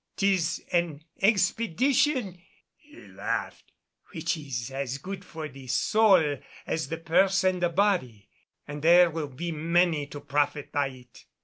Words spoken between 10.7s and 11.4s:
by it.